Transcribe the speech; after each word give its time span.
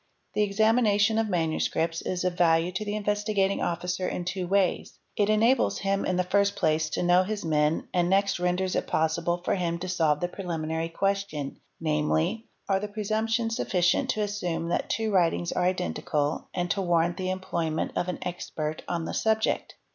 The 0.33 0.41
examination 0.41 1.19
of 1.19 1.29
manuscripts 1.29 2.01
is 2.01 2.23
of_ 2.23 2.33
value 2.35 2.71
to 2.71 2.83
the 2.83 2.95
Investigating 2.95 3.61
Officer 3.61 4.07
in 4.09 4.25
two 4.25 4.47
ways; 4.47 4.97
it 5.15 5.29
enables 5.29 5.77
him 5.77 6.05
in 6.07 6.15
the 6.15 6.23
first 6.23 6.55
place 6.55 6.89
to 6.89 7.03
know 7.03 7.21
his 7.21 7.45
men 7.45 7.87
and 7.93 8.09
next 8.09 8.39
renders 8.39 8.75
it 8.75 8.87
possible 8.87 9.43
for 9.45 9.53
him 9.53 9.77
to 9.77 9.87
solve_ 9.87 10.17
the 10.21 10.27
preliminary 10.27 10.89
question, 10.89 11.59
namely, 11.79 12.47
''are 12.67 12.81
the 12.81 12.87
presumptions 12.87 13.57
sufficient 13.57 14.09
to 14.09 14.21
assume 14.23 14.69
that 14.69 14.89
two 14.89 15.11
writings 15.11 15.51
are 15.51 15.65
identical 15.65 16.49
and 16.51 16.71
to 16.71 16.81
warrant 16.81 17.17
the 17.17 17.29
employment_ 17.29 17.93
of 18.01 18.07
an 18.07 18.17
expert 18.23 18.81
on 18.87 19.05
the 19.05 19.13
subject?" 19.13 19.75